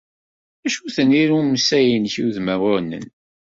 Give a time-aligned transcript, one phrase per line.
[0.61, 3.05] D acu-ten yirumsa-nnek udmawanen?